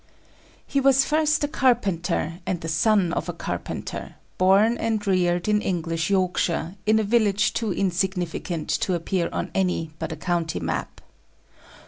He 0.65 0.79
was 0.81 1.05
first 1.05 1.43
a 1.43 1.47
carpenter, 1.47 2.39
and 2.47 2.59
the 2.61 2.67
son 2.67 3.13
of 3.13 3.29
a 3.29 3.33
carpenter, 3.33 4.15
born 4.39 4.75
and 4.79 5.05
reared 5.05 5.47
in 5.47 5.61
English 5.61 6.09
Yorkshire, 6.09 6.73
in 6.87 6.97
a 6.97 7.03
village 7.03 7.53
too 7.53 7.71
insignificant 7.71 8.67
to 8.81 8.95
appear 8.95 9.29
on 9.31 9.51
any 9.53 9.91
but 9.99 10.11
a 10.11 10.15
county 10.15 10.59
map. 10.59 11.01